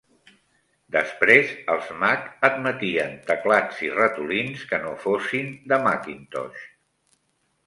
Després 0.93 1.51
els 1.73 1.91
Mac 2.03 2.25
admetien 2.49 3.13
teclats 3.29 3.85
i 3.89 3.93
ratolins 3.99 4.65
que 4.73 4.81
no 4.87 4.95
fossin 5.05 5.53
de 5.75 5.81
Macintosh. 5.91 6.67